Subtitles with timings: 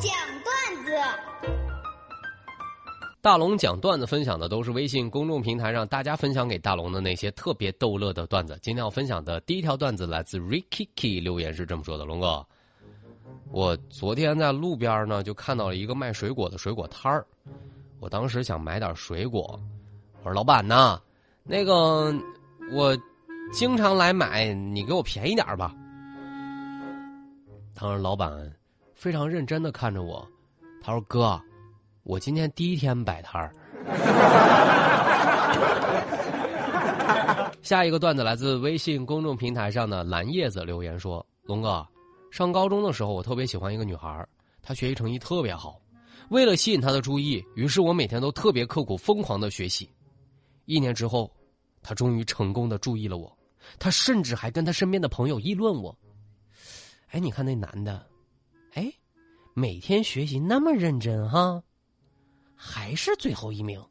[0.00, 0.12] 讲
[0.44, 0.92] 段子。
[3.20, 8.56] 大龙讲段子分享的都是微信公众平台上大家分享给大龙的那些特别逗乐的段子。
[8.62, 12.46] 今天要分享的第一条段子来自 Ricky 留言是这么说的：“龙哥，
[13.50, 17.26] 我昨天在路边呢就看到了一个卖水果的水果摊儿，
[17.98, 19.60] 我当时想买点水果，
[20.22, 21.00] 我说老板呐，
[21.42, 22.14] 那个
[22.72, 22.96] 我
[23.52, 25.74] 经常来买，你给我便宜点吧。”
[27.74, 28.30] 当时老板
[28.98, 30.28] 非常认真的看着我，
[30.82, 31.40] 他说：“哥。”
[32.02, 33.54] 我今天第一天摆摊儿。
[37.62, 41.86] 下一个段子来自微信公众平台上的蓝叶子留言说：“龙哥，
[42.32, 44.26] 上高中的时候，我特别喜欢一个女孩，
[44.62, 45.80] 她学习成绩特别好。
[46.30, 49.88] 为了吸引她的注意，于是我每天都特别刻苦、疯狂的学习。
[50.64, 51.32] 一年之后，
[51.84, 53.32] 她终于成功的注意了我。
[53.78, 55.96] 她甚至还跟她身边的朋友议论我。
[57.10, 58.04] 哎，你看那男的，
[58.74, 58.92] 哎，
[59.54, 61.62] 每天学习那么认真哈。”
[62.60, 63.80] 还是最后一名。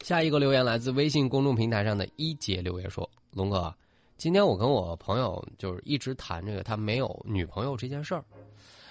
[0.00, 3.74] 下一个留言来自微信公众平台上的一杰留言说：“龙哥，
[4.16, 8.24] 今天我跟我朋友就是一直谈这个他没有女朋友这件事儿。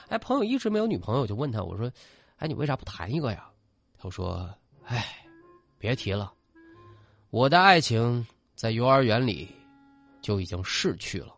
[0.09, 1.91] 哎，朋友一直没有女朋友，就问他我说：
[2.37, 3.49] 哎，你为啥不谈一个呀？
[3.97, 4.47] 他说：
[4.85, 5.03] 哎，
[5.79, 6.31] 别提了，
[7.31, 9.49] 我的爱情在幼儿园里
[10.21, 11.35] 就已经逝去了。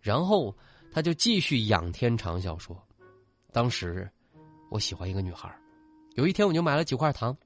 [0.00, 0.56] 然后。”
[0.92, 2.74] 他就继续仰天长啸说
[3.52, 4.10] ：“当时
[4.70, 5.54] 我喜欢一个女孩，
[6.14, 7.36] 有一天我就买了几块糖，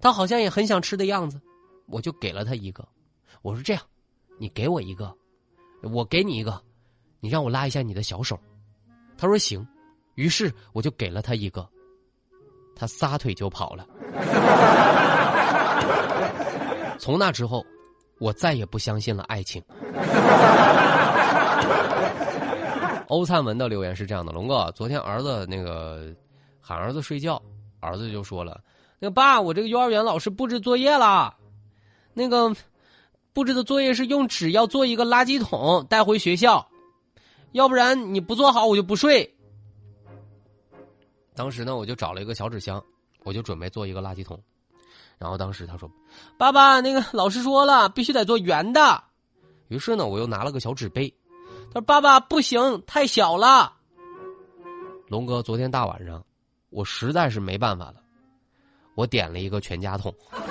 [0.00, 1.38] 她好像也很想吃的样子，
[1.88, 2.88] 我就给了她一个。
[3.42, 3.82] 我说这样，
[4.38, 5.14] 你给我一个，
[5.82, 6.58] 我给你一个，
[7.20, 8.40] 你让我拉一下你的小手。
[9.18, 9.68] 他说行，
[10.14, 11.68] 于是我就给了他一个，
[12.74, 13.86] 他撒腿就跑了。
[16.98, 17.62] 从那之后，
[18.18, 19.62] 我再也不相信了爱情。
[23.08, 26.12] ”欧灿文的留言是这样的：龙哥，昨天儿子那个
[26.60, 27.40] 喊儿子睡觉，
[27.78, 28.60] 儿子就说了
[28.98, 31.36] ：“那个爸，我这个幼儿园老师布置作业了，
[32.14, 32.52] 那个
[33.32, 36.66] 布置的作业是用纸要做一个垃圾桶带回学校，
[37.52, 39.32] 要不然你不做好我就不睡。”
[41.36, 42.82] 当时呢，我就找了一个小纸箱，
[43.22, 44.36] 我就准备做一个垃圾桶，
[45.18, 45.90] 然后当时他说
[46.38, 49.02] ：“爸爸，那个老师说了，必须得做圆的。”
[49.68, 51.12] 于是呢，我又拿了个小纸杯。
[51.68, 53.72] 他说：“爸爸不行，太小了。”
[55.08, 56.22] 龙哥，昨天大晚上，
[56.70, 57.96] 我实在是没办法了，
[58.94, 60.12] 我点了一个全家桶。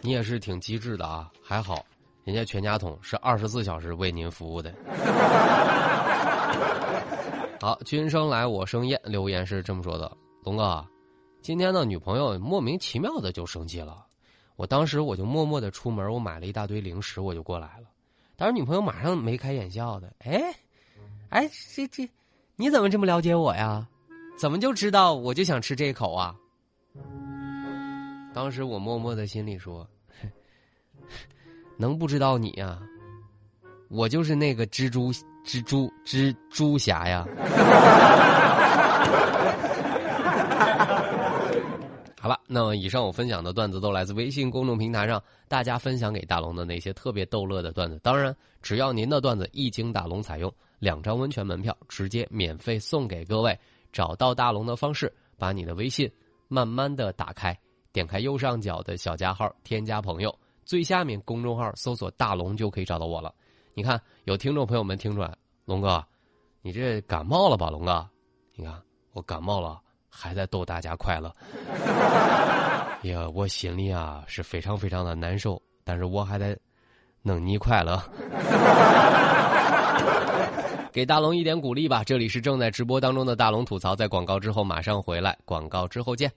[0.00, 1.84] 你也是挺机智的啊，还好，
[2.24, 4.72] 人家全家桶是二十四小时为您服务的。
[7.60, 10.86] 好，君生来我生厌，留言是这么说的：龙哥，
[11.42, 14.06] 今天的女朋友莫名其妙的就生气了。
[14.54, 17.88] 我当时我就默默的出门，我买了一大堆零食，我就过来了。
[18.36, 20.54] 当时女朋友马上眉开眼笑的，哎，
[21.30, 22.08] 哎，这这，
[22.54, 23.88] 你怎么这么了解我呀？
[24.38, 26.36] 怎么就知道我就想吃这一口啊？
[28.32, 29.84] 当时我默默的心里说，
[31.76, 32.80] 能不知道你呀？
[33.88, 35.10] 我就是那个蜘蛛
[35.48, 37.26] 蜘蛛蜘蛛侠呀。
[42.20, 47.98] 好了，那么以上我分享的段子都来自微信公众平台上大家分享给大龙的那些特别逗乐的段子。
[48.02, 53.58] 当然，只要您的段子一经大龙采用，两张温泉门票直接免费送给各位。
[53.90, 56.12] 找到大龙的方式，把你的微信
[56.48, 57.58] 慢慢的打开，
[57.90, 63.32] 点开右上角的小加号，添加朋友，最下面公众号搜索大龙就可以找到我了。
[63.78, 65.32] 你看，有听众朋友们听出来，
[65.64, 66.04] 龙哥，
[66.62, 67.70] 你这感冒了吧？
[67.70, 68.04] 龙哥，
[68.56, 68.74] 你看
[69.12, 69.80] 我感冒了。
[70.10, 71.32] 还在逗大家快乐，
[73.08, 76.58] 呀，我心里啊是非常非常的难受，但是我还得
[77.22, 78.02] 弄你快乐，
[80.90, 82.02] 给大龙一点鼓励吧。
[82.02, 86.28] 这里是正在直播当中的大龙吐槽，在广告之后马上回来，广告之后见。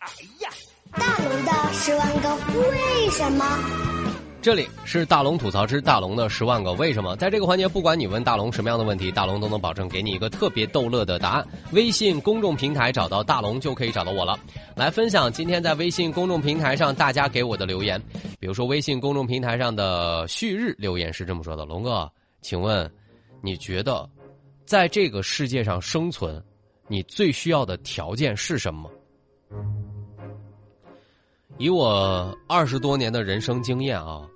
[0.00, 0.08] 哎
[0.40, 0.50] 呀，
[0.90, 3.99] 大龙的十万个为什么。
[4.42, 11.46] 这里是大龙吐槽之大龙的十万个为什么，在这个环节，不管你问大龙什么样的问题，大龙都能保证给你一个特别逗乐的答案。
[11.72, 14.40] 微信公众平台找到大龙就可以找到我了，
[14.74, 18.02] 来分享今天在微信公众平台上大家给我的留言。
[18.38, 22.10] 比如说，微信公众平台上的旭日留言是这么说的：“龙哥，
[22.40, 22.90] 请问，
[23.42, 24.08] 你觉得，
[24.64, 26.42] 在这个世界上生存，
[26.88, 28.90] 你最需要的条件是什么？”
[31.60, 34.26] 以我二十多年的人生经验啊，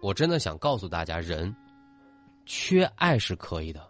[0.00, 1.54] 我真的想告诉大家，人
[2.46, 3.80] 缺爱是可以的，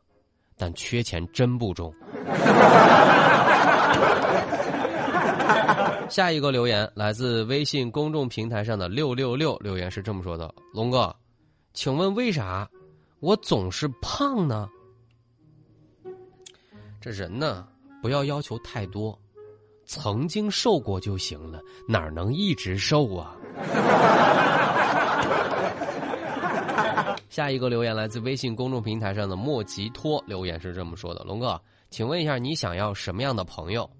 [0.54, 1.90] 但缺钱真不中。
[6.10, 11.16] 下一个留言来自微信公众平台上的六六六留言是这么说的：“龙哥，
[11.72, 12.68] 请问为啥
[13.20, 14.68] 我总是胖呢？
[17.00, 17.66] 这人呢，
[18.02, 19.18] 不要要求太多，
[19.86, 23.36] 曾经瘦过就行了，哪能一直瘦啊？”
[27.28, 31.60] 下一个留言来自微信公众平台上的莫吉托留言是这么说的：“龙哥，
[31.90, 33.90] 请问一下，你想要什么样的朋友？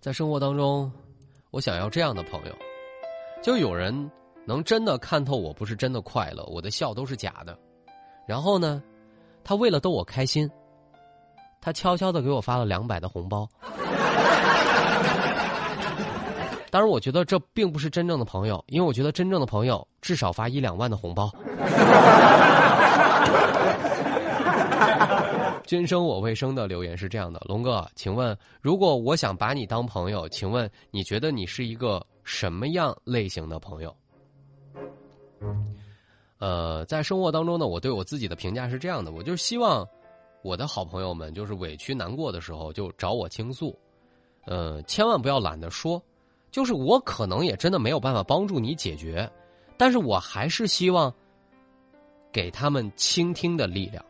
[0.00, 0.92] 在生活当中，
[1.50, 2.54] 我想要这样的朋友，
[3.42, 4.10] 就有人
[4.44, 7.58] 能真的看透我不是真的快乐，我的笑都是假的。
[8.26, 8.82] 然后呢，
[9.42, 10.50] 他为了逗我开心，
[11.60, 13.48] 他悄悄的给我发了两百的红包。”
[16.70, 21.28] 当然，我觉得这并不是真正的朋友，因为我觉得真正的朋友至少发一两万的红包。
[25.66, 33.94] 君生我未生的留言是这样的：龙哥，请问，如果我想把你当朋友，请问你觉得你是一个什么样类型的朋友？
[36.38, 39.84] 呃，在生活当中呢，我对我自己的评价是这样的：我就希望
[40.42, 43.78] 我的好朋友们，就是委屈难过的时候就找我倾诉，
[44.46, 46.02] 呃，千万不要懒得说。
[46.50, 49.30] 就是我可能也真的没有办法帮助你解决，
[49.76, 51.14] 但是我还是希望
[52.32, 54.04] 给他们倾听的力量。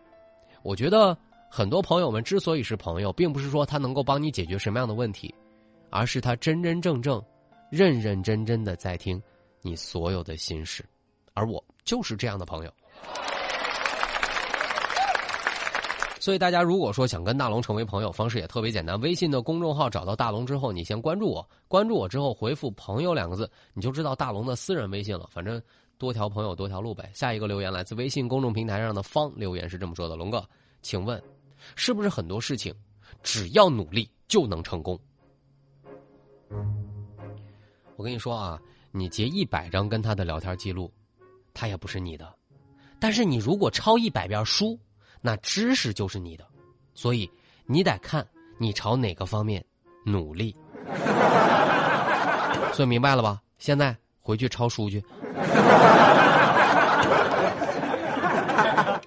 [0.63, 1.15] 我觉得
[1.51, 5.35] 很多朋友们之所以是朋友，并不是说他能够帮你解决什么样的问题，
[5.91, 7.23] 而是他真真正正、
[7.71, 9.23] 认认真真的在听
[9.61, 10.83] 你所有的心事，
[11.35, 12.73] 而我就是这样的朋友。
[16.21, 19.01] 所以大家如果说想跟大龙成为朋友，方式也特别简单。
[19.01, 25.27] 微信的公众号找到大龙之后，你先关注我，关注我之后回复“朋友”两个字，你就知道大龙的私人微信了。
[25.33, 25.61] 反正
[25.97, 27.11] 多条朋友多条路呗。
[27.15, 30.47] 下一个留言来自微信公众平台上的方留言是这么说的：“龙哥，
[30.83, 31.21] 请问，
[31.75, 32.75] 是不是很多事情
[33.23, 35.01] 只要努力就能成功？”
[37.97, 38.61] 我跟你说啊，
[38.93, 40.93] 你截一百张跟他的聊天记录，
[41.55, 42.31] 他也不是你的。
[42.99, 44.79] 但是你如果抄一百遍书。
[45.21, 46.47] 那知识就是你的，
[46.95, 47.31] 所以
[47.67, 48.27] 你得看
[48.59, 49.65] 你朝哪个方面
[50.05, 50.57] 努力。
[52.73, 53.41] 所以明白了吧？
[53.59, 55.05] 现在回去抄书去。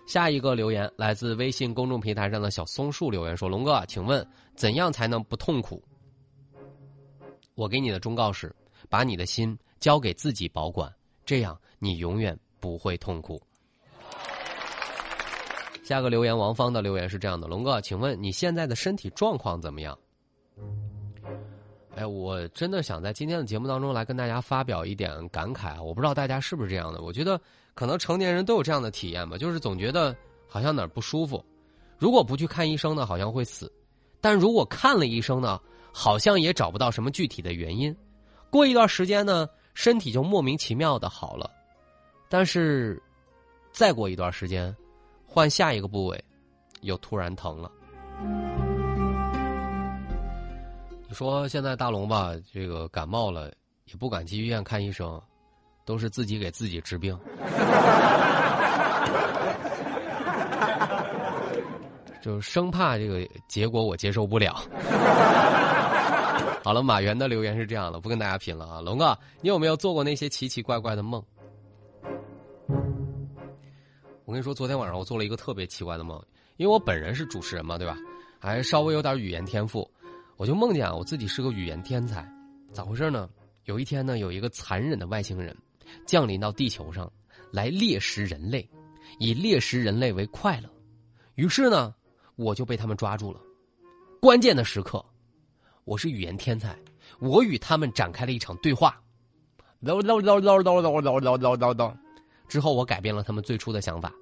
[0.06, 4.24] 下一个留言来自微信公众平台上的小松树留言说：“龙哥，请问
[4.54, 5.84] 怎样才能不痛苦？”
[7.56, 8.56] 我给你的忠告是：
[8.90, 10.94] 把你的心交给自己保管，
[11.26, 13.42] 这样你永远不会痛苦。
[15.84, 19.98] 下个留言，王芳的留言是这样的：龙哥，请问你现在的身体状况怎么样？
[21.96, 25.80] 哎，我真的想在今天的节目当中来跟大家发表一点感慨！
[25.84, 27.40] 我不知道大家是不是这样的，我觉得
[27.76, 30.16] 可能成年人都有这样的体验吧，就是总觉得
[30.48, 31.44] 好像哪儿不舒服，
[32.00, 33.68] 如果不去看医生呢，好像会死；
[34.22, 35.60] 但如果看了医生呢，
[35.92, 37.96] 好像也找不到什么具体的原因。
[38.50, 41.52] 过一段时间呢，身体就莫名其妙的好了，
[42.30, 43.00] 但是
[43.72, 44.76] 再过一段时间。
[45.34, 46.24] 换下一个部位，
[46.82, 47.72] 又突然疼了。
[51.08, 53.52] 你说现在大龙吧，这个感冒了
[53.86, 55.20] 也不敢去医院看医生，
[55.86, 57.18] 都是自己给自己治病，
[62.22, 64.64] 就生怕这个结果我接受不了。
[66.64, 71.24] 好了，马原的留言是这样的，不跟大家品了啊，龙哥，你有没有做过那些奇奇怪怪的梦？
[74.34, 76.20] 我跟你说，昨天晚上我做了一个特别奇怪的梦，
[76.58, 77.96] 因为我本人是主持人嘛，对吧？
[78.40, 79.88] 还稍微有点语言天赋，
[80.38, 82.28] 我就梦见啊，我自己是个语言天才。
[82.72, 83.30] 咋回事呢？
[83.66, 85.56] 有一天呢，有一个残忍的外星人
[86.08, 87.08] 降临到地球上
[87.52, 88.68] 来猎食人类，
[89.20, 90.70] 以猎食人类为快乐。
[91.36, 91.94] 于是呢，
[92.36, 93.40] 我就被他们抓住了。
[94.20, 95.06] 关键的时刻，
[95.84, 96.76] 我是语言天才，
[97.20, 99.00] 我与他们展开了一场对话。
[99.84, 101.96] 叨叨叨叨叨叨叨叨叨叨叨。
[102.48, 104.14] 之后，我改变了他们最初的想法，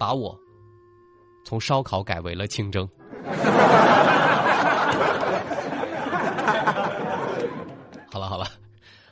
[0.00, 0.34] 把我
[1.44, 2.88] 从烧烤改为了清蒸。
[8.10, 8.46] 好了，好了，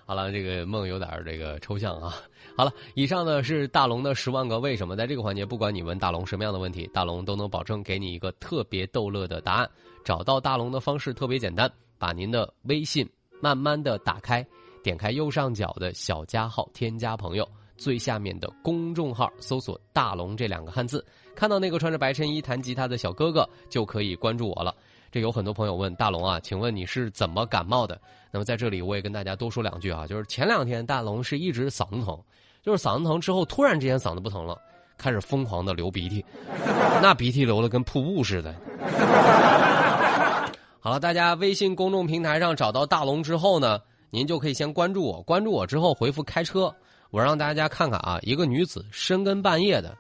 [0.07, 2.15] 好了，这个梦有点这个抽象啊。
[2.57, 9.69] 好了，以上呢是大龙的十万个为什么，在这个环节，不管你问大龙什么样的问题，大龙都能保证给你一个特别逗乐的答案。
[10.03, 13.07] 找到大龙的方式特别简单，把您的微信
[13.43, 14.43] 慢慢的打开。
[14.83, 17.47] 点开右上角的小加号，添加朋友，
[17.79, 21.03] 最下面的公众号搜索“大龙”这两个汉字，
[21.35, 24.75] 看到那个穿着白衬衣弹吉他的小哥哥，就可以关注我了。
[25.11, 27.99] 这有很多朋友问大龙啊，请问你是怎么感冒的？
[28.31, 32.21] 那么在这里我也跟大家多说两句啊，就是前两天大龙是一直嗓子疼，
[32.63, 34.61] 就是嗓子疼之后突然之间嗓子不疼了，
[34.99, 36.23] 开始疯狂的流鼻涕，
[37.01, 38.55] 那鼻涕流的跟瀑布似的。
[40.81, 43.81] 好了，大家微信公众平台上找到大龙之后呢，
[44.11, 46.75] 您就可以先关注我，关注我之后回复开车，
[47.11, 49.97] 我让大家看看啊，一个女子深更半夜的，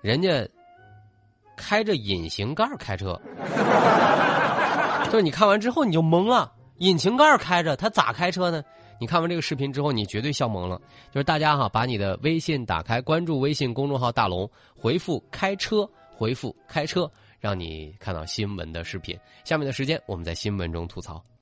[0.00, 0.46] 人家
[1.56, 3.20] 开着引擎盖开车，
[5.06, 8.62] 就是你看完之后你就懵了，引擎盖开着，他咋开车呢？
[9.00, 10.80] 你看完这个视频之后，你绝对笑懵了。
[11.10, 19.18] 就是大家哈，把你的微信打开，关注微信公众号“大龙”，回复“开车”，回复“开车”，让你看到新闻的视频。
[19.42, 21.22] 下面的时间，我们在新闻中吐槽。